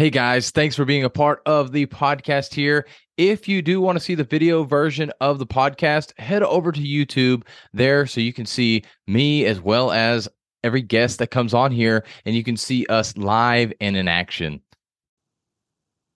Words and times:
Hey 0.00 0.08
guys, 0.08 0.50
thanks 0.50 0.74
for 0.74 0.86
being 0.86 1.04
a 1.04 1.10
part 1.10 1.42
of 1.44 1.72
the 1.72 1.84
podcast 1.84 2.54
here. 2.54 2.86
If 3.18 3.46
you 3.46 3.60
do 3.60 3.82
want 3.82 3.98
to 3.98 4.00
see 4.02 4.14
the 4.14 4.24
video 4.24 4.64
version 4.64 5.12
of 5.20 5.38
the 5.38 5.46
podcast, 5.46 6.18
head 6.18 6.42
over 6.42 6.72
to 6.72 6.80
YouTube 6.80 7.42
there 7.74 8.06
so 8.06 8.22
you 8.22 8.32
can 8.32 8.46
see 8.46 8.82
me 9.06 9.44
as 9.44 9.60
well 9.60 9.92
as 9.92 10.26
every 10.64 10.80
guest 10.80 11.18
that 11.18 11.30
comes 11.30 11.52
on 11.52 11.70
here 11.70 12.06
and 12.24 12.34
you 12.34 12.42
can 12.42 12.56
see 12.56 12.86
us 12.86 13.14
live 13.18 13.74
and 13.78 13.94
in 13.94 14.08
action. 14.08 14.62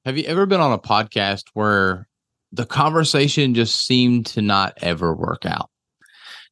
Have 0.07 0.17
you 0.17 0.25
ever 0.25 0.47
been 0.47 0.63
on 0.63 0.73
a 0.73 0.79
podcast 0.79 1.43
where 1.53 2.09
the 2.53 2.65
conversation 2.65 3.53
just 3.53 3.85
seemed 3.85 4.25
to 4.29 4.41
not 4.41 4.79
ever 4.81 5.15
work 5.15 5.45
out? 5.45 5.69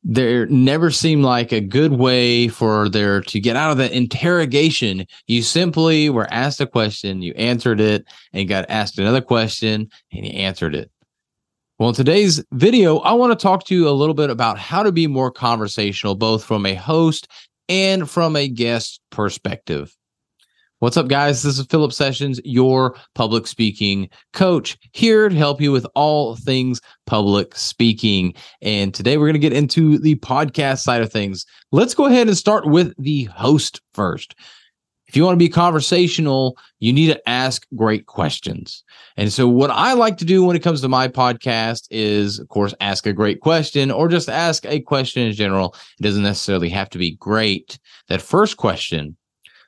There 0.04 0.46
never 0.46 0.90
seemed 0.90 1.24
like 1.24 1.52
a 1.52 1.60
good 1.60 1.92
way 1.92 2.48
for 2.48 2.88
there 2.88 3.20
to 3.20 3.40
get 3.40 3.56
out 3.56 3.70
of 3.70 3.78
that 3.78 3.92
interrogation. 3.92 5.06
You 5.26 5.42
simply 5.42 6.10
were 6.10 6.32
asked 6.32 6.60
a 6.60 6.66
question, 6.66 7.22
you 7.22 7.32
answered 7.34 7.80
it, 7.80 8.04
and 8.32 8.48
got 8.48 8.68
asked 8.68 8.98
another 8.98 9.20
question, 9.20 9.88
and 10.12 10.26
you 10.26 10.32
answered 10.32 10.74
it. 10.74 10.90
Well, 11.78 11.90
in 11.90 11.94
today's 11.94 12.44
video, 12.52 12.98
I 12.98 13.12
want 13.12 13.32
to 13.32 13.42
talk 13.42 13.64
to 13.66 13.74
you 13.74 13.88
a 13.88 13.90
little 13.90 14.14
bit 14.14 14.30
about 14.30 14.58
how 14.58 14.82
to 14.82 14.92
be 14.92 15.06
more 15.06 15.30
conversational, 15.30 16.14
both 16.14 16.44
from 16.44 16.66
a 16.66 16.74
host 16.74 17.28
and 17.68 18.08
from 18.08 18.36
a 18.36 18.48
guest 18.48 19.00
perspective. 19.10 19.96
What's 20.82 20.96
up, 20.96 21.06
guys? 21.06 21.44
This 21.44 21.60
is 21.60 21.66
Philip 21.66 21.92
Sessions, 21.92 22.40
your 22.44 22.96
public 23.14 23.46
speaking 23.46 24.08
coach, 24.32 24.76
here 24.90 25.28
to 25.28 25.36
help 25.36 25.60
you 25.60 25.70
with 25.70 25.86
all 25.94 26.34
things 26.34 26.80
public 27.06 27.54
speaking. 27.54 28.34
And 28.62 28.92
today 28.92 29.16
we're 29.16 29.26
going 29.26 29.34
to 29.34 29.38
get 29.38 29.52
into 29.52 29.96
the 29.96 30.16
podcast 30.16 30.78
side 30.78 31.00
of 31.00 31.12
things. 31.12 31.46
Let's 31.70 31.94
go 31.94 32.06
ahead 32.06 32.26
and 32.26 32.36
start 32.36 32.66
with 32.66 32.94
the 32.98 33.26
host 33.26 33.80
first. 33.94 34.34
If 35.06 35.14
you 35.14 35.22
want 35.22 35.34
to 35.34 35.44
be 35.44 35.48
conversational, 35.48 36.58
you 36.80 36.92
need 36.92 37.12
to 37.12 37.28
ask 37.28 37.64
great 37.76 38.06
questions. 38.06 38.82
And 39.16 39.32
so, 39.32 39.46
what 39.46 39.70
I 39.70 39.92
like 39.92 40.16
to 40.16 40.24
do 40.24 40.44
when 40.44 40.56
it 40.56 40.64
comes 40.64 40.80
to 40.80 40.88
my 40.88 41.06
podcast 41.06 41.86
is, 41.92 42.40
of 42.40 42.48
course, 42.48 42.74
ask 42.80 43.06
a 43.06 43.12
great 43.12 43.40
question 43.40 43.92
or 43.92 44.08
just 44.08 44.28
ask 44.28 44.66
a 44.66 44.80
question 44.80 45.28
in 45.28 45.32
general. 45.32 45.76
It 46.00 46.02
doesn't 46.02 46.24
necessarily 46.24 46.70
have 46.70 46.90
to 46.90 46.98
be 46.98 47.14
great. 47.20 47.78
That 48.08 48.20
first 48.20 48.56
question 48.56 49.16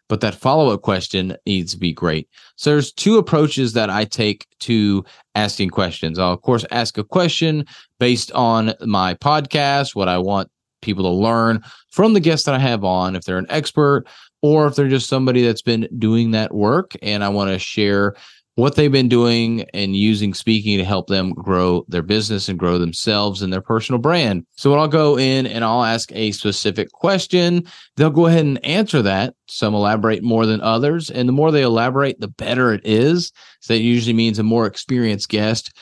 but 0.09 0.21
that 0.21 0.35
follow 0.35 0.73
up 0.73 0.83
question 0.83 1.37
needs 1.47 1.73
to 1.73 1.79
be 1.79 1.93
great. 1.93 2.29
So 2.57 2.71
there's 2.71 2.93
two 2.93 3.19
approaches 3.19 3.73
that 3.73 3.91
I 3.91 4.05
take 4.05 4.47
to 4.61 5.05
asking 5.35 5.71
questions. 5.71 6.19
I'll 6.19 6.33
of 6.33 6.43
course 6.43 6.65
ask 6.71 6.99
a 6.99 7.05
question 7.05 7.67
based 7.99 8.31
on 8.33 8.75
my 8.81 9.15
podcast, 9.15 9.95
what 9.95 10.09
I 10.09 10.19
want 10.19 10.51
people 10.83 11.05
to 11.05 11.11
learn 11.11 11.63
from 11.91 12.13
the 12.13 12.21
guests 12.21 12.47
that 12.47 12.55
I 12.55 12.59
have 12.59 12.85
on, 12.85 13.17
if 13.17 13.25
they're 13.25 13.39
an 13.39 13.47
expert 13.49 14.05
or 14.43 14.67
if 14.67 14.77
they're 14.77 14.89
just 14.89 15.09
somebody 15.09 15.43
that's 15.43 15.63
been 15.63 15.89
doing 15.99 16.33
that 16.33 16.55
work 16.55 16.93
and 17.03 17.25
I 17.25 17.31
want 17.31 17.51
to 17.51 17.59
share 17.59 18.15
what 18.57 18.77
they've 18.77 18.93
been 18.93 19.09
doing 19.09 19.63
and 19.75 19.97
using 19.97 20.33
speaking 20.33 20.79
to 20.79 20.85
help 20.85 21.09
them 21.09 21.33
grow 21.33 21.85
their 21.89 22.03
business 22.03 22.49
and 22.49 22.59
grow 22.59 22.79
themselves 22.79 23.43
and 23.43 23.53
their 23.53 23.61
personal 23.61 24.01
brand. 24.01 24.47
So 24.57 24.71
when 24.71 24.79
I'll 24.79 24.87
go 24.87 25.19
in 25.19 25.47
and 25.47 25.65
I'll 25.65 25.83
ask 25.83 26.13
a 26.13 26.31
specific 26.31 26.91
question, 26.93 27.65
they'll 27.97 28.11
go 28.11 28.27
ahead 28.27 28.45
and 28.45 28.65
answer 28.65 29.03
that. 29.03 29.35
Some 29.49 29.75
elaborate 29.75 30.23
more 30.23 30.47
than 30.47 30.61
others. 30.61 31.11
And 31.11 31.29
the 31.29 31.33
more 31.33 31.51
they 31.51 31.63
elaborate, 31.63 32.21
the 32.21 32.29
better 32.29 32.73
it 32.73 32.83
is. 32.85 33.33
So 33.61 33.75
that 33.75 33.81
usually 33.81 34.15
means 34.15 34.39
a 34.39 34.45
more 34.45 34.67
experienced 34.67 35.29
guest. 35.29 35.77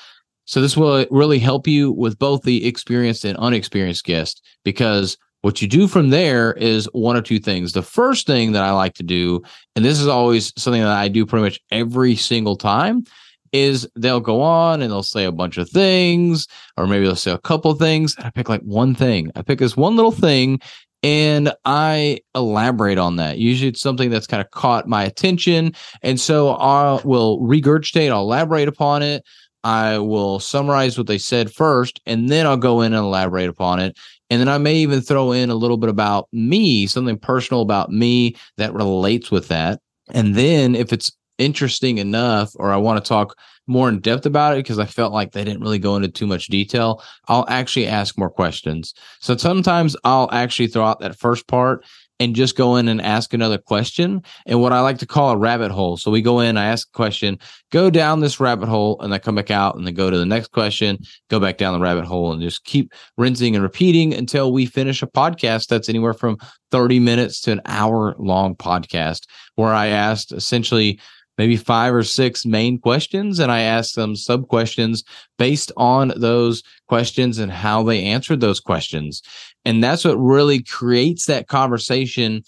So 0.47 0.61
this 0.61 0.77
will 0.77 1.07
really 1.11 1.39
help 1.39 1.67
you 1.67 1.93
with 1.93 2.19
both 2.19 2.43
the 2.43 2.67
experienced 2.67 3.25
and 3.25 3.37
unexperienced 3.39 4.05
guest 4.05 4.43
because 4.65 5.19
what 5.43 5.61
you 5.61 5.69
do 5.69 5.87
from 5.87 6.11
there 6.11 6.53
is 6.55 6.89
one 6.93 7.17
or 7.17 7.23
two 7.23 7.39
things. 7.39 7.73
The 7.73 7.83
first 7.83 8.27
thing 8.27 8.53
that 8.53 8.63
I 8.63 8.71
like 8.71 8.95
to 8.95 9.03
do, 9.03 9.43
and 9.77 9.85
this 9.85 10.01
is 10.01 10.09
always 10.09 10.53
something 10.57 10.83
that 10.83 10.97
I 10.97 11.09
do 11.09 11.27
pretty 11.27 11.43
much 11.43 11.61
every 11.71 12.17
single 12.17 12.57
time, 12.57 13.05
is 13.53 13.87
they'll 13.97 14.21
go 14.21 14.41
on 14.41 14.81
and 14.81 14.91
they'll 14.91 15.03
say 15.03 15.25
a 15.25 15.33
bunch 15.33 15.59
of 15.59 15.69
things, 15.69 16.47
or 16.77 16.87
maybe 16.87 17.05
they'll 17.05 17.17
say 17.17 17.33
a 17.33 17.39
couple 17.39 17.75
things. 17.75 18.17
And 18.17 18.27
I 18.27 18.31
pick 18.31 18.49
like 18.49 18.63
one 18.63 18.95
thing. 18.95 19.31
I 19.37 19.43
pick 19.43 19.59
this 19.59 19.77
one 19.77 19.95
little 19.95 20.13
thing 20.13 20.61
and 21.03 21.53
I 21.65 22.21
elaborate 22.35 22.99
on 22.99 23.17
that. 23.17 23.39
Usually 23.39 23.69
it's 23.69 23.81
something 23.81 24.11
that's 24.11 24.27
kind 24.27 24.41
of 24.41 24.51
caught 24.53 24.87
my 24.87 25.03
attention. 25.03 25.75
And 26.03 26.19
so 26.21 26.51
I 26.51 27.01
will 27.05 27.41
regurgitate, 27.41 28.11
I'll 28.11 28.21
elaborate 28.23 28.69
upon 28.69 29.03
it. 29.03 29.25
I 29.65 29.99
will 29.99 30.41
summarize 30.41 30.99
what 30.99 31.07
they 31.07 31.19
said 31.19 31.53
first, 31.53 32.01
and 32.07 32.29
then 32.29 32.47
I'll 32.47 32.57
go 32.57 32.81
in 32.81 32.93
and 32.93 33.05
elaborate 33.05 33.49
upon 33.49 33.81
it. 33.81 33.97
And 34.31 34.41
then 34.41 34.49
I 34.49 34.59
may 34.59 34.77
even 34.77 35.01
throw 35.01 35.33
in 35.33 35.51
a 35.51 35.55
little 35.55 35.77
bit 35.77 35.91
about 35.91 36.29
me, 36.33 36.87
something 36.87 37.19
personal 37.19 37.63
about 37.63 37.91
me 37.91 38.37
that 38.57 38.75
relates 38.75 39.31
with 39.31 39.49
that. 39.49 39.81
And 40.13 40.35
then 40.35 40.75
if 40.75 40.93
it's 40.93 41.13
interesting 41.39 41.99
enough, 41.99 42.53
or 42.57 42.73
I 42.73 42.77
want 42.77 43.03
to 43.03 43.09
talk 43.09 43.37
more 43.67 43.89
in 43.89 44.01
depth 44.01 44.27
about 44.27 44.55
it 44.55 44.59
because 44.61 44.79
I 44.79 44.87
felt 44.87 45.13
like 45.13 45.33
they 45.33 45.45
didn't 45.45 45.61
really 45.61 45.79
go 45.79 45.97
into 45.97 46.09
too 46.09 46.27
much 46.27 46.47
detail, 46.47 47.03
I'll 47.29 47.47
actually 47.49 47.87
ask 47.87 48.19
more 48.19 48.31
questions. 48.31 48.95
So 49.21 49.37
sometimes 49.37 49.97
I'll 50.05 50.29
actually 50.33 50.67
throw 50.67 50.85
out 50.85 51.01
that 51.01 51.19
first 51.19 51.47
part 51.47 51.85
and 52.23 52.37
just 52.37 52.57
go 52.57 52.77
in 52.77 52.87
and 52.87 53.03
ask 53.03 53.35
another 53.35 53.59
question 53.59 54.23
and 54.47 54.61
what 54.61 54.73
I 54.73 54.81
like 54.81 54.99
to 54.99 55.07
call 55.07 55.31
a 55.31 55.37
rabbit 55.37 55.73
hole. 55.73 55.97
So 55.97 56.11
we 56.11 56.23
go 56.23 56.39
in, 56.39 56.57
I 56.57 56.67
ask 56.67 56.87
a 56.89 56.97
question, 56.97 57.39
go 57.71 57.91
down 57.91 58.21
this 58.21 58.39
rabbit 58.39 58.69
hole, 58.69 59.01
and 59.01 59.13
I 59.13 59.19
come 59.19 59.35
back 59.35 59.51
out 59.51 59.75
and 59.75 59.85
then 59.85 59.95
go 59.95 60.09
to 60.09 60.17
the 60.17 60.27
next 60.27 60.53
question, 60.53 60.99
go 61.31 61.41
back 61.41 61.59
down 61.59 61.75
the 61.75 61.81
rabbit 61.81 62.05
hole, 62.05 62.33
and 62.33 62.41
just 62.41 62.65
keep 62.65 62.93
rinsing 63.17 63.57
and 63.57 63.63
repeating 63.63 64.15
until 64.15 64.53
we 64.53 64.67
finish 64.67 65.03
a 65.03 65.07
podcast 65.09 65.67
that's 65.67 65.89
anywhere 65.89 66.15
from 66.15 66.39
30 66.71 67.01
minutes 67.01 67.41
to 67.41 67.53
an 67.53 67.61
hour 67.67 68.15
long 68.19 68.55
podcast 68.55 69.27
where 69.57 69.73
I 69.73 69.89
asked 69.89 70.31
essentially 70.31 71.01
maybe 71.39 71.57
five 71.57 71.95
or 71.95 72.03
six 72.03 72.45
main 72.45 72.79
questions 72.79 73.39
and 73.39 73.51
I 73.51 73.61
asked 73.61 73.97
them 73.97 74.15
sub 74.15 74.49
questions 74.49 75.03
based 75.39 75.73
on 75.77 76.13
those 76.17 76.63
questions 76.89 77.39
and 77.39 77.51
how 77.51 77.83
they 77.83 78.05
answered 78.05 78.41
those 78.41 78.61
questions. 78.61 79.23
And 79.65 79.83
that's 79.83 80.05
what 80.05 80.17
really 80.17 80.63
creates 80.63 81.27
that 81.27 81.49
conversation 81.49 82.43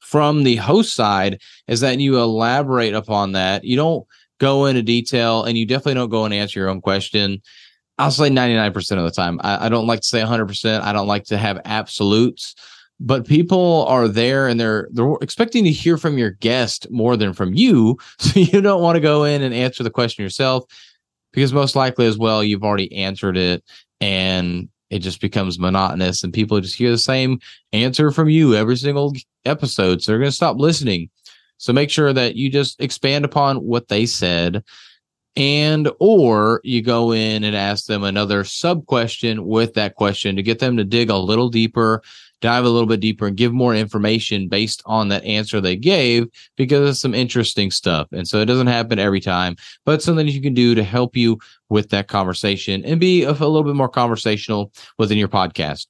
from 0.00 0.42
the 0.42 0.56
host 0.56 0.94
side 0.94 1.40
is 1.68 1.80
that 1.80 1.98
you 1.98 2.18
elaborate 2.18 2.94
upon 2.94 3.32
that. 3.32 3.64
You 3.64 3.76
don't 3.76 4.06
go 4.38 4.66
into 4.66 4.82
detail 4.82 5.44
and 5.44 5.56
you 5.56 5.66
definitely 5.66 5.94
don't 5.94 6.10
go 6.10 6.24
and 6.24 6.34
answer 6.34 6.60
your 6.60 6.68
own 6.68 6.80
question. 6.80 7.40
I'll 7.98 8.10
say 8.10 8.28
99% 8.28 8.98
of 8.98 9.04
the 9.04 9.10
time. 9.10 9.40
I, 9.42 9.66
I 9.66 9.68
don't 9.68 9.86
like 9.86 10.00
to 10.00 10.06
say 10.06 10.20
100%. 10.20 10.82
I 10.82 10.92
don't 10.92 11.06
like 11.06 11.24
to 11.24 11.38
have 11.38 11.60
absolutes 11.64 12.54
but 13.04 13.26
people 13.26 13.84
are 13.88 14.06
there 14.06 14.46
and 14.46 14.60
they're 14.60 14.88
they're 14.92 15.14
expecting 15.20 15.64
to 15.64 15.70
hear 15.70 15.98
from 15.98 16.16
your 16.16 16.30
guest 16.30 16.86
more 16.90 17.16
than 17.16 17.32
from 17.32 17.52
you 17.52 17.98
so 18.18 18.38
you 18.38 18.60
don't 18.60 18.80
want 18.80 18.96
to 18.96 19.00
go 19.00 19.24
in 19.24 19.42
and 19.42 19.52
answer 19.52 19.82
the 19.82 19.90
question 19.90 20.22
yourself 20.22 20.64
because 21.32 21.52
most 21.52 21.76
likely 21.76 22.06
as 22.06 22.16
well 22.16 22.42
you've 22.42 22.64
already 22.64 22.92
answered 22.94 23.36
it 23.36 23.62
and 24.00 24.68
it 24.92 24.98
just 24.98 25.22
becomes 25.22 25.58
monotonous 25.58 26.22
and 26.22 26.34
people 26.34 26.60
just 26.60 26.76
hear 26.76 26.90
the 26.90 26.98
same 26.98 27.40
answer 27.72 28.10
from 28.10 28.28
you 28.28 28.54
every 28.54 28.76
single 28.76 29.14
episode 29.46 30.02
so 30.02 30.12
they're 30.12 30.18
going 30.18 30.30
to 30.30 30.36
stop 30.36 30.58
listening. 30.58 31.08
So 31.56 31.72
make 31.72 31.88
sure 31.88 32.12
that 32.12 32.36
you 32.36 32.50
just 32.50 32.78
expand 32.78 33.24
upon 33.24 33.56
what 33.56 33.88
they 33.88 34.04
said 34.04 34.62
and 35.34 35.90
or 35.98 36.60
you 36.62 36.82
go 36.82 37.12
in 37.12 37.42
and 37.42 37.56
ask 37.56 37.86
them 37.86 38.04
another 38.04 38.44
sub 38.44 38.84
question 38.84 39.46
with 39.46 39.72
that 39.74 39.94
question 39.94 40.36
to 40.36 40.42
get 40.42 40.58
them 40.58 40.76
to 40.76 40.84
dig 40.84 41.08
a 41.08 41.16
little 41.16 41.48
deeper 41.48 42.02
dive 42.42 42.64
a 42.64 42.68
little 42.68 42.86
bit 42.86 43.00
deeper 43.00 43.26
and 43.26 43.36
give 43.36 43.52
more 43.52 43.74
information 43.74 44.48
based 44.48 44.82
on 44.84 45.08
that 45.08 45.24
answer 45.24 45.60
they 45.60 45.76
gave 45.76 46.26
because 46.56 46.90
it's 46.90 47.00
some 47.00 47.14
interesting 47.14 47.70
stuff. 47.70 48.08
And 48.12 48.28
so 48.28 48.40
it 48.40 48.46
doesn't 48.46 48.66
happen 48.66 48.98
every 48.98 49.20
time, 49.20 49.56
but 49.86 50.02
something 50.02 50.28
you 50.28 50.42
can 50.42 50.52
do 50.52 50.74
to 50.74 50.84
help 50.84 51.16
you 51.16 51.38
with 51.70 51.88
that 51.90 52.08
conversation 52.08 52.84
and 52.84 53.00
be 53.00 53.22
a, 53.22 53.30
a 53.30 53.32
little 53.32 53.64
bit 53.64 53.76
more 53.76 53.88
conversational 53.88 54.72
within 54.98 55.16
your 55.16 55.28
podcast. 55.28 55.86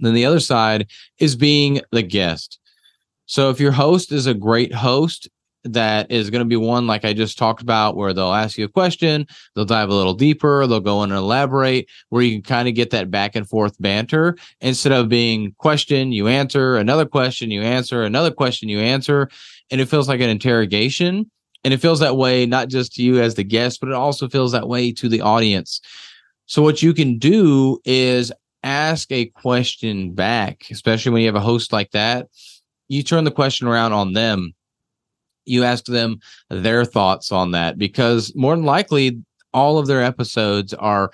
Then 0.00 0.14
the 0.14 0.26
other 0.26 0.40
side 0.40 0.88
is 1.18 1.36
being 1.36 1.80
the 1.92 2.02
guest. 2.02 2.58
So 3.26 3.50
if 3.50 3.60
your 3.60 3.72
host 3.72 4.10
is 4.10 4.26
a 4.26 4.34
great 4.34 4.74
host 4.74 5.28
that 5.64 6.10
is 6.10 6.30
going 6.30 6.40
to 6.40 6.48
be 6.48 6.56
one 6.56 6.86
like 6.86 7.04
I 7.04 7.12
just 7.12 7.38
talked 7.38 7.62
about, 7.62 7.96
where 7.96 8.12
they'll 8.12 8.32
ask 8.32 8.58
you 8.58 8.64
a 8.64 8.68
question, 8.68 9.26
they'll 9.54 9.64
dive 9.64 9.88
a 9.88 9.94
little 9.94 10.14
deeper, 10.14 10.66
they'll 10.66 10.80
go 10.80 11.02
in 11.04 11.10
and 11.10 11.18
elaborate, 11.18 11.88
where 12.08 12.22
you 12.22 12.32
can 12.32 12.42
kind 12.42 12.68
of 12.68 12.74
get 12.74 12.90
that 12.90 13.10
back 13.10 13.36
and 13.36 13.48
forth 13.48 13.76
banter 13.80 14.36
instead 14.60 14.92
of 14.92 15.08
being 15.08 15.54
question, 15.58 16.12
you 16.12 16.26
answer, 16.26 16.76
another 16.76 17.06
question, 17.06 17.50
you 17.50 17.62
answer, 17.62 18.02
another 18.02 18.30
question, 18.30 18.68
you 18.68 18.80
answer. 18.80 19.28
And 19.70 19.80
it 19.80 19.88
feels 19.88 20.08
like 20.08 20.20
an 20.20 20.30
interrogation. 20.30 21.30
And 21.64 21.72
it 21.72 21.78
feels 21.78 22.00
that 22.00 22.16
way, 22.16 22.44
not 22.44 22.68
just 22.68 22.94
to 22.94 23.02
you 23.02 23.20
as 23.20 23.36
the 23.36 23.44
guest, 23.44 23.78
but 23.78 23.88
it 23.88 23.94
also 23.94 24.28
feels 24.28 24.50
that 24.50 24.66
way 24.66 24.90
to 24.92 25.08
the 25.08 25.20
audience. 25.20 25.80
So 26.46 26.60
what 26.60 26.82
you 26.82 26.92
can 26.92 27.18
do 27.18 27.78
is 27.84 28.32
ask 28.64 29.10
a 29.12 29.26
question 29.26 30.12
back, 30.12 30.64
especially 30.72 31.12
when 31.12 31.22
you 31.22 31.28
have 31.28 31.36
a 31.36 31.40
host 31.40 31.72
like 31.72 31.92
that. 31.92 32.28
You 32.88 33.04
turn 33.04 33.22
the 33.22 33.30
question 33.30 33.68
around 33.68 33.92
on 33.92 34.12
them 34.12 34.54
you 35.44 35.64
ask 35.64 35.84
them 35.84 36.20
their 36.50 36.84
thoughts 36.84 37.32
on 37.32 37.50
that 37.52 37.78
because 37.78 38.34
more 38.34 38.54
than 38.54 38.64
likely 38.64 39.20
all 39.52 39.78
of 39.78 39.86
their 39.86 40.02
episodes 40.02 40.72
are 40.74 41.10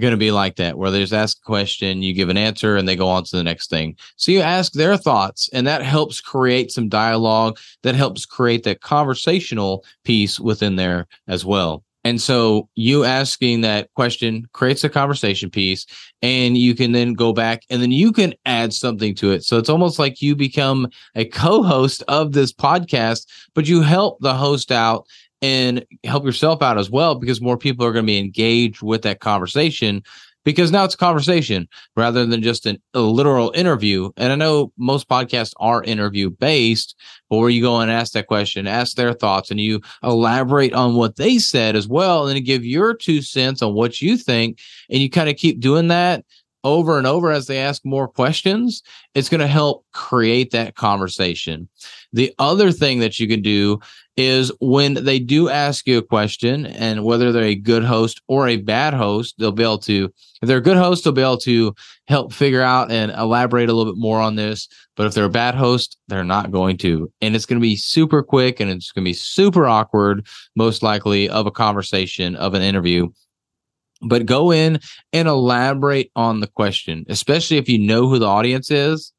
going 0.00 0.12
to 0.12 0.18
be 0.18 0.30
like 0.30 0.56
that, 0.56 0.78
where 0.78 0.90
they 0.90 1.00
just 1.00 1.12
ask 1.12 1.38
a 1.38 1.46
question, 1.46 2.02
you 2.02 2.14
give 2.14 2.28
an 2.28 2.36
answer, 2.36 2.76
and 2.76 2.88
they 2.88 2.96
go 2.96 3.08
on 3.08 3.24
to 3.24 3.36
the 3.36 3.42
next 3.42 3.68
thing. 3.68 3.96
So 4.16 4.32
you 4.32 4.40
ask 4.40 4.72
their 4.72 4.96
thoughts, 4.96 5.50
and 5.52 5.66
that 5.66 5.82
helps 5.82 6.20
create 6.20 6.70
some 6.70 6.88
dialogue. 6.88 7.58
That 7.82 7.94
helps 7.94 8.24
create 8.24 8.64
that 8.64 8.80
conversational 8.80 9.84
piece 10.04 10.40
within 10.40 10.76
there 10.76 11.06
as 11.28 11.44
well. 11.44 11.84
And 12.04 12.20
so 12.20 12.68
you 12.74 13.04
asking 13.04 13.60
that 13.60 13.88
question 13.94 14.46
creates 14.52 14.82
a 14.82 14.88
conversation 14.88 15.50
piece 15.50 15.86
and 16.20 16.58
you 16.58 16.74
can 16.74 16.92
then 16.92 17.14
go 17.14 17.32
back 17.32 17.62
and 17.70 17.80
then 17.80 17.92
you 17.92 18.12
can 18.12 18.34
add 18.44 18.72
something 18.72 19.14
to 19.16 19.30
it. 19.30 19.44
So 19.44 19.58
it's 19.58 19.68
almost 19.68 19.98
like 19.98 20.20
you 20.20 20.34
become 20.34 20.88
a 21.14 21.24
co-host 21.24 22.02
of 22.08 22.32
this 22.32 22.52
podcast, 22.52 23.26
but 23.54 23.68
you 23.68 23.82
help 23.82 24.18
the 24.20 24.34
host 24.34 24.72
out 24.72 25.06
and 25.42 25.84
help 26.04 26.24
yourself 26.24 26.62
out 26.62 26.78
as 26.78 26.90
well 26.90 27.16
because 27.16 27.40
more 27.40 27.58
people 27.58 27.84
are 27.84 27.92
going 27.92 28.04
to 28.04 28.12
be 28.12 28.18
engaged 28.18 28.82
with 28.82 29.02
that 29.02 29.20
conversation 29.20 30.02
because 30.44 30.72
now 30.72 30.84
it's 30.84 30.94
a 30.94 30.98
conversation 30.98 31.68
rather 31.96 32.26
than 32.26 32.42
just 32.42 32.66
an, 32.66 32.80
a 32.94 33.00
literal 33.00 33.52
interview. 33.54 34.10
And 34.16 34.32
I 34.32 34.36
know 34.36 34.72
most 34.76 35.08
podcasts 35.08 35.52
are 35.58 35.82
interview 35.84 36.30
based, 36.30 36.96
but 37.30 37.38
where 37.38 37.50
you 37.50 37.62
go 37.62 37.80
and 37.80 37.90
ask 37.90 38.12
that 38.12 38.26
question, 38.26 38.66
ask 38.66 38.96
their 38.96 39.12
thoughts, 39.12 39.50
and 39.50 39.60
you 39.60 39.80
elaborate 40.02 40.72
on 40.72 40.94
what 40.94 41.16
they 41.16 41.38
said 41.38 41.76
as 41.76 41.88
well, 41.88 42.28
and 42.28 42.44
give 42.44 42.64
your 42.64 42.94
two 42.94 43.22
cents 43.22 43.62
on 43.62 43.74
what 43.74 44.00
you 44.00 44.16
think, 44.16 44.58
and 44.90 45.00
you 45.00 45.10
kind 45.10 45.28
of 45.28 45.36
keep 45.36 45.60
doing 45.60 45.88
that 45.88 46.24
over 46.64 46.98
and 46.98 47.06
over 47.06 47.30
as 47.30 47.46
they 47.46 47.58
ask 47.58 47.84
more 47.84 48.08
questions, 48.08 48.82
it's 49.14 49.28
going 49.28 49.40
to 49.40 49.46
help 49.46 49.84
create 49.92 50.50
that 50.52 50.74
conversation. 50.76 51.68
The 52.12 52.32
other 52.38 52.70
thing 52.70 53.00
that 53.00 53.18
you 53.18 53.28
can 53.28 53.42
do 53.42 53.80
is 54.16 54.52
when 54.60 54.94
they 54.94 55.18
do 55.18 55.48
ask 55.48 55.86
you 55.86 55.98
a 55.98 56.02
question 56.02 56.66
and 56.66 57.02
whether 57.02 57.32
they're 57.32 57.44
a 57.44 57.54
good 57.54 57.82
host 57.82 58.20
or 58.28 58.46
a 58.46 58.58
bad 58.58 58.92
host, 58.92 59.34
they'll 59.38 59.52
be 59.52 59.62
able 59.62 59.78
to, 59.78 60.12
if 60.42 60.46
they're 60.48 60.58
a 60.58 60.62
good 60.62 60.76
host, 60.76 61.04
they'll 61.04 61.14
be 61.14 61.22
able 61.22 61.38
to 61.38 61.74
help 62.08 62.32
figure 62.32 62.60
out 62.60 62.90
and 62.90 63.10
elaborate 63.12 63.70
a 63.70 63.72
little 63.72 63.90
bit 63.90 63.98
more 63.98 64.20
on 64.20 64.34
this. 64.34 64.68
But 64.96 65.06
if 65.06 65.14
they're 65.14 65.24
a 65.24 65.30
bad 65.30 65.54
host, 65.54 65.96
they're 66.08 66.24
not 66.24 66.50
going 66.50 66.76
to. 66.78 67.10
And 67.22 67.34
it's 67.34 67.46
going 67.46 67.60
to 67.60 67.66
be 67.66 67.76
super 67.76 68.22
quick 68.22 68.60
and 68.60 68.70
it's 68.70 68.92
going 68.92 69.04
to 69.04 69.08
be 69.08 69.14
super 69.14 69.66
awkward, 69.66 70.26
most 70.56 70.82
likely, 70.82 71.28
of 71.28 71.46
a 71.46 71.50
conversation, 71.50 72.36
of 72.36 72.52
an 72.52 72.62
interview. 72.62 73.08
But 74.02 74.26
go 74.26 74.50
in 74.50 74.80
and 75.12 75.28
elaborate 75.28 76.10
on 76.16 76.40
the 76.40 76.46
question, 76.46 77.04
especially 77.08 77.58
if 77.58 77.68
you 77.68 77.78
know 77.78 78.08
who 78.08 78.18
the 78.18 78.26
audience 78.26 78.70
is. 78.70 79.12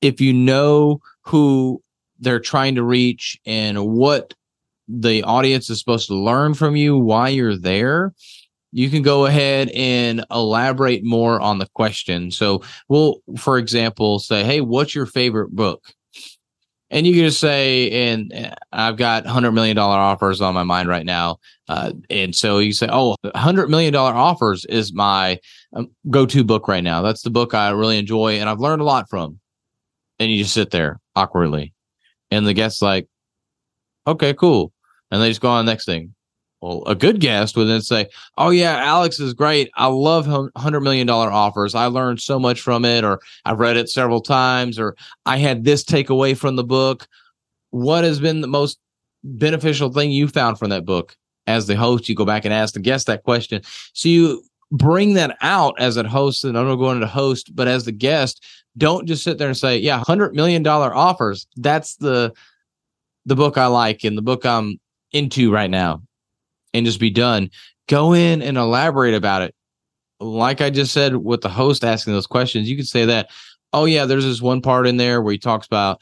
If 0.00 0.20
you 0.20 0.32
know 0.32 1.00
who 1.22 1.82
they're 2.20 2.40
trying 2.40 2.76
to 2.76 2.82
reach 2.82 3.38
and 3.44 3.86
what 3.86 4.34
the 4.88 5.22
audience 5.22 5.70
is 5.70 5.78
supposed 5.78 6.08
to 6.08 6.14
learn 6.14 6.54
from 6.54 6.76
you, 6.76 6.96
why 6.98 7.28
you're 7.28 7.56
there, 7.56 8.12
you 8.72 8.88
can 8.88 9.02
go 9.02 9.26
ahead 9.26 9.68
and 9.70 10.24
elaborate 10.30 11.04
more 11.04 11.40
on 11.40 11.58
the 11.58 11.68
question. 11.74 12.30
So 12.30 12.62
we'll, 12.88 13.20
for 13.38 13.58
example, 13.58 14.18
say, 14.18 14.44
Hey, 14.44 14.60
what's 14.60 14.94
your 14.94 15.06
favorite 15.06 15.50
book? 15.50 15.84
And 16.92 17.06
you 17.06 17.14
can 17.14 17.24
just 17.24 17.40
say, 17.40 17.90
and 17.90 18.54
I've 18.70 18.98
got 18.98 19.26
hundred 19.26 19.52
million 19.52 19.74
dollar 19.74 19.96
offers 19.96 20.42
on 20.42 20.52
my 20.52 20.62
mind 20.62 20.88
right 20.88 21.06
now. 21.06 21.38
Uh, 21.66 21.92
and 22.10 22.36
so 22.36 22.58
you 22.58 22.74
say, 22.74 22.86
oh, 22.92 23.16
hundred 23.34 23.70
million 23.70 23.94
dollar 23.94 24.12
offers 24.12 24.66
is 24.66 24.92
my 24.92 25.40
um, 25.74 25.90
go-to 26.10 26.44
book 26.44 26.68
right 26.68 26.84
now. 26.84 27.00
That's 27.00 27.22
the 27.22 27.30
book 27.30 27.54
I 27.54 27.70
really 27.70 27.98
enjoy 27.98 28.34
and 28.34 28.48
I've 28.48 28.60
learned 28.60 28.82
a 28.82 28.84
lot 28.84 29.08
from. 29.08 29.40
And 30.18 30.30
you 30.30 30.42
just 30.42 30.52
sit 30.54 30.70
there 30.70 31.00
awkwardly 31.16 31.72
and 32.30 32.46
the 32.46 32.54
guest's 32.54 32.82
like, 32.82 33.08
okay, 34.06 34.34
cool. 34.34 34.72
And 35.10 35.20
they 35.22 35.30
just 35.30 35.40
go 35.40 35.48
on 35.48 35.64
the 35.64 35.72
next 35.72 35.86
thing. 35.86 36.14
Well, 36.62 36.84
a 36.86 36.94
good 36.94 37.18
guest 37.18 37.56
would 37.56 37.66
then 37.66 37.82
say, 37.82 38.08
Oh, 38.38 38.50
yeah, 38.50 38.76
Alex 38.76 39.18
is 39.18 39.34
great. 39.34 39.68
I 39.74 39.88
love 39.88 40.26
$100 40.26 40.82
million 40.82 41.10
offers. 41.10 41.74
I 41.74 41.86
learned 41.86 42.20
so 42.20 42.38
much 42.38 42.60
from 42.60 42.84
it, 42.84 43.02
or 43.02 43.20
I've 43.44 43.58
read 43.58 43.76
it 43.76 43.88
several 43.88 44.20
times, 44.20 44.78
or 44.78 44.96
I 45.26 45.38
had 45.38 45.64
this 45.64 45.82
takeaway 45.82 46.36
from 46.36 46.54
the 46.54 46.64
book. 46.64 47.08
What 47.70 48.04
has 48.04 48.20
been 48.20 48.42
the 48.42 48.46
most 48.46 48.78
beneficial 49.24 49.92
thing 49.92 50.12
you 50.12 50.28
found 50.28 50.58
from 50.58 50.70
that 50.70 50.86
book? 50.86 51.16
As 51.48 51.66
the 51.66 51.74
host, 51.74 52.08
you 52.08 52.14
go 52.14 52.24
back 52.24 52.44
and 52.44 52.54
ask 52.54 52.74
the 52.74 52.80
guest 52.80 53.08
that 53.08 53.24
question. 53.24 53.62
So 53.92 54.08
you 54.08 54.44
bring 54.70 55.14
that 55.14 55.36
out 55.40 55.74
as 55.80 55.96
a 55.96 56.08
host, 56.08 56.44
and 56.44 56.56
I'm 56.56 56.68
not 56.68 56.76
going 56.76 57.00
to 57.00 57.08
host, 57.08 57.56
but 57.56 57.66
as 57.66 57.84
the 57.84 57.92
guest, 57.92 58.44
don't 58.78 59.08
just 59.08 59.24
sit 59.24 59.38
there 59.38 59.48
and 59.48 59.56
say, 59.56 59.76
"Yeah, 59.78 60.04
hundred 60.06 60.36
million 60.36 60.62
dollar 60.62 60.94
offers." 60.94 61.48
That's 61.56 61.96
the 61.96 62.32
the 63.26 63.34
book 63.34 63.58
I 63.58 63.66
like 63.66 64.04
and 64.04 64.16
the 64.16 64.22
book 64.22 64.46
I'm 64.46 64.78
into 65.12 65.52
right 65.52 65.70
now, 65.70 66.02
and 66.74 66.86
just 66.86 67.00
be 67.00 67.10
done. 67.10 67.50
Go 67.88 68.12
in 68.12 68.42
and 68.42 68.56
elaborate 68.56 69.14
about 69.14 69.42
it. 69.42 69.54
Like 70.20 70.60
I 70.60 70.70
just 70.70 70.92
said 70.92 71.16
with 71.16 71.40
the 71.40 71.48
host 71.48 71.84
asking 71.84 72.12
those 72.12 72.26
questions, 72.26 72.70
you 72.70 72.76
could 72.76 72.88
say 72.88 73.04
that, 73.06 73.28
"Oh 73.72 73.84
yeah, 73.84 74.04
there's 74.04 74.24
this 74.24 74.40
one 74.40 74.62
part 74.62 74.86
in 74.86 74.96
there 74.96 75.20
where 75.20 75.32
he 75.32 75.38
talks 75.38 75.66
about 75.66 76.00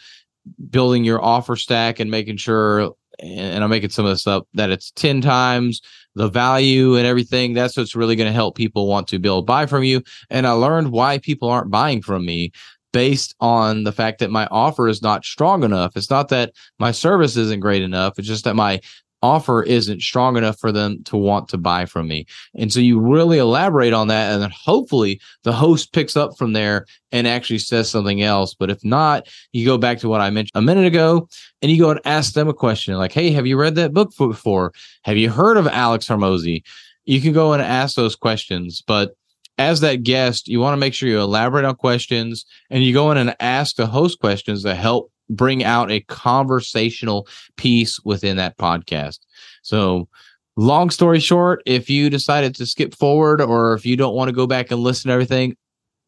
building 0.71 1.05
your 1.05 1.23
offer 1.25 1.57
stack 1.57 2.01
and 2.01 2.11
making 2.11 2.37
sure." 2.37 2.93
And 3.19 3.63
I'm 3.63 3.71
making 3.71 3.91
some 3.91 4.07
of 4.07 4.13
this 4.13 4.27
up 4.27 4.49
that 4.55 4.71
it's 4.71 4.93
10 4.93 5.21
times 5.21 5.83
the 6.15 6.29
value 6.29 6.97
and 6.97 7.07
everything. 7.07 7.53
That's 7.53 7.77
what's 7.77 7.95
really 7.95 8.17
going 8.17 8.29
to 8.29 8.33
help 8.33 8.57
people 8.57 8.87
want 8.87 9.09
to 9.09 9.19
build 9.19 9.47
buy 9.47 9.67
from 9.67 9.85
you. 9.85 10.03
And 10.31 10.47
I 10.47 10.53
learned 10.53 10.91
why 10.91 11.19
people 11.19 11.49
aren't 11.49 11.71
buying 11.71 12.03
from 12.03 12.25
me 12.25 12.53
based 12.93 13.35
on 13.41 13.85
the 13.85 13.93
fact 13.93 14.19
that 14.19 14.31
my 14.31 14.47
offer 14.51 14.89
is 14.89 15.03
not 15.03 15.25
strong 15.25 15.63
enough. 15.63 15.97
It's 15.97 16.11
not 16.11 16.29
that 16.31 16.53
my 16.79 16.91
service 16.91 17.37
isn't 17.37 17.61
great 17.61 17.83
enough. 17.83 18.19
It's 18.19 18.27
just 18.27 18.45
that 18.45 18.57
my 18.57 18.81
offer 19.23 19.63
isn't 19.63 20.03
strong 20.03 20.37
enough 20.37 20.59
for 20.59 20.73
them 20.73 21.03
to 21.05 21.17
want 21.17 21.49
to 21.49 21.59
buy 21.59 21.85
from 21.85 22.09
me. 22.09 22.27
And 22.55 22.73
so 22.73 22.81
you 22.81 22.99
really 23.01 23.39
elaborate 23.39 23.93
on 23.93 24.09
that. 24.09 24.33
And 24.33 24.43
then 24.43 24.53
hopefully 24.55 25.21
the 25.43 25.53
host 25.53 25.93
picks 25.93 26.17
up 26.17 26.37
from 26.39 26.53
there 26.53 26.87
and 27.13 27.27
actually 27.27 27.59
says 27.59 27.91
something 27.91 28.23
else. 28.23 28.55
But 28.55 28.71
if 28.71 28.85
not, 28.85 29.29
you 29.53 29.67
go 29.67 29.79
back 29.79 29.99
to 29.99 30.09
what 30.09 30.21
I 30.21 30.31
mentioned 30.31 30.53
a 30.55 30.63
minute 30.63 30.87
ago 30.87 31.29
and 31.63 31.71
you 31.71 31.79
go 31.79 31.91
and 31.91 32.01
ask 32.05 32.33
them 32.33 32.49
a 32.49 32.55
question 32.55 32.95
like, 32.95 33.13
Hey, 33.13 33.31
have 33.33 33.47
you 33.47 33.59
read 33.59 33.75
that 33.77 33.93
book 33.93 34.17
before? 34.17 34.73
Have 35.03 35.17
you 35.17 35.31
heard 35.31 35.57
of 35.57 35.67
Alex 35.67 36.09
Hormozi? 36.09 36.63
You 37.05 37.21
can 37.21 37.33
go 37.33 37.53
and 37.53 37.63
ask 37.63 37.97
those 37.97 38.15
questions, 38.15 38.83
but 38.87 39.15
as 39.61 39.81
that 39.81 40.03
guest, 40.03 40.49
you 40.49 40.59
want 40.59 40.73
to 40.73 40.79
make 40.79 40.95
sure 40.95 41.07
you 41.07 41.21
elaborate 41.21 41.67
on 41.67 41.77
questions 41.77 42.47
and 42.71 42.83
you 42.83 42.95
go 42.95 43.11
in 43.11 43.19
and 43.19 43.37
ask 43.41 43.77
the 43.77 43.87
host 43.87 44.19
questions 44.19 44.63
that 44.63 44.77
help 44.77 45.13
bring 45.29 45.63
out 45.63 45.91
a 45.91 46.01
conversational 46.01 47.29
piece 47.59 48.01
within 48.03 48.39
that 48.39 48.57
podcast. 48.57 49.19
So, 49.63 50.09
long 50.57 50.89
story 50.89 51.21
short, 51.21 51.63
if 51.67 51.91
you 51.91 52.09
decided 52.09 52.55
to 52.55 52.65
skip 52.65 52.95
forward 52.95 53.43
or 53.43 53.75
if 53.75 53.85
you 53.85 53.99
don't 53.99 54.15
want 54.15 54.31
to 54.31 54.35
go 54.35 54.47
back 54.47 54.71
and 54.71 54.81
listen 54.81 55.09
to 55.09 55.13
everything, 55.13 55.59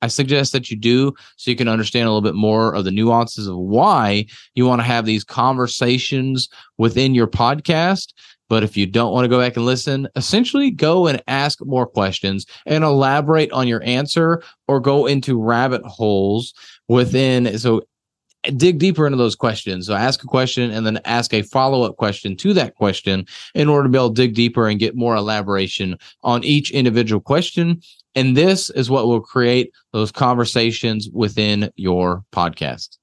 I 0.02 0.08
suggest 0.08 0.52
that 0.52 0.70
you 0.70 0.76
do 0.76 1.14
so 1.36 1.50
you 1.50 1.56
can 1.56 1.68
understand 1.68 2.06
a 2.06 2.10
little 2.10 2.20
bit 2.20 2.34
more 2.34 2.74
of 2.74 2.84
the 2.84 2.90
nuances 2.90 3.46
of 3.46 3.56
why 3.56 4.26
you 4.54 4.66
want 4.66 4.80
to 4.80 4.86
have 4.86 5.06
these 5.06 5.24
conversations 5.24 6.48
within 6.76 7.14
your 7.14 7.28
podcast. 7.28 8.12
But 8.48 8.64
if 8.64 8.76
you 8.76 8.84
don't 8.84 9.14
want 9.14 9.24
to 9.24 9.30
go 9.30 9.38
back 9.38 9.56
and 9.56 9.64
listen, 9.64 10.08
essentially 10.14 10.70
go 10.70 11.06
and 11.06 11.22
ask 11.26 11.64
more 11.64 11.86
questions 11.86 12.44
and 12.66 12.84
elaborate 12.84 13.50
on 13.52 13.66
your 13.66 13.82
answer 13.82 14.42
or 14.68 14.78
go 14.78 15.06
into 15.06 15.40
rabbit 15.40 15.82
holes 15.84 16.52
within. 16.86 17.58
So 17.58 17.82
dig 18.56 18.78
deeper 18.78 19.06
into 19.06 19.16
those 19.16 19.36
questions. 19.36 19.86
So 19.86 19.94
ask 19.94 20.22
a 20.22 20.26
question 20.26 20.70
and 20.70 20.84
then 20.84 21.00
ask 21.04 21.32
a 21.32 21.42
follow 21.42 21.84
up 21.84 21.96
question 21.96 22.36
to 22.36 22.52
that 22.54 22.74
question 22.74 23.24
in 23.54 23.68
order 23.68 23.84
to 23.84 23.88
be 23.88 23.98
able 23.98 24.12
to 24.12 24.14
dig 24.14 24.34
deeper 24.34 24.68
and 24.68 24.80
get 24.80 24.96
more 24.96 25.14
elaboration 25.14 25.96
on 26.22 26.42
each 26.44 26.72
individual 26.72 27.20
question. 27.20 27.80
And 28.14 28.36
this 28.36 28.68
is 28.70 28.90
what 28.90 29.06
will 29.06 29.20
create 29.20 29.72
those 29.92 30.12
conversations 30.12 31.08
within 31.12 31.70
your 31.76 32.24
podcast. 32.32 32.98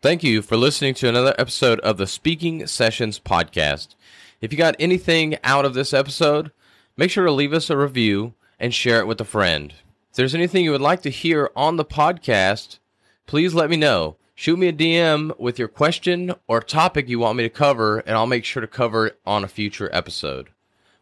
Thank 0.00 0.22
you 0.22 0.42
for 0.42 0.56
listening 0.56 0.94
to 0.94 1.08
another 1.08 1.34
episode 1.38 1.80
of 1.80 1.96
the 1.96 2.06
Speaking 2.06 2.66
Sessions 2.66 3.18
podcast. 3.18 3.94
If 4.40 4.52
you 4.52 4.58
got 4.58 4.76
anything 4.78 5.38
out 5.44 5.64
of 5.64 5.74
this 5.74 5.94
episode, 5.94 6.50
make 6.96 7.10
sure 7.10 7.24
to 7.24 7.32
leave 7.32 7.52
us 7.52 7.70
a 7.70 7.76
review 7.76 8.34
and 8.58 8.74
share 8.74 9.00
it 9.00 9.06
with 9.06 9.20
a 9.20 9.24
friend. 9.24 9.72
If 10.10 10.16
there's 10.16 10.34
anything 10.34 10.64
you 10.64 10.72
would 10.72 10.80
like 10.80 11.02
to 11.02 11.10
hear 11.10 11.50
on 11.56 11.76
the 11.76 11.84
podcast, 11.84 12.78
please 13.26 13.54
let 13.54 13.70
me 13.70 13.76
know. 13.76 14.16
Shoot 14.34 14.58
me 14.58 14.68
a 14.68 14.72
DM 14.72 15.38
with 15.38 15.58
your 15.58 15.68
question 15.68 16.34
or 16.48 16.60
topic 16.60 17.08
you 17.08 17.18
want 17.18 17.36
me 17.36 17.44
to 17.44 17.50
cover, 17.50 18.00
and 18.00 18.16
I'll 18.16 18.26
make 18.26 18.44
sure 18.44 18.60
to 18.60 18.66
cover 18.66 19.06
it 19.06 19.20
on 19.24 19.44
a 19.44 19.48
future 19.48 19.88
episode. 19.92 20.48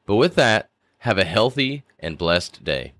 But 0.06 0.16
with 0.16 0.34
that, 0.34 0.70
have 0.98 1.18
a 1.18 1.24
healthy 1.24 1.82
and 2.02 2.18
blessed 2.18 2.64
day. 2.64 2.92